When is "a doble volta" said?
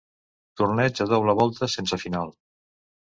1.05-1.69